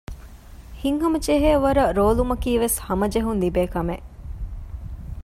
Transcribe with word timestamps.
ހިތްހަމަ 0.81 1.17
ޖެހޭވަރަށް 1.25 1.93
ރޯލުމަކީވެސް 1.97 2.77
ހަމަޖެހުން 2.87 3.39
ލިބޭކަމެއް 3.43 4.05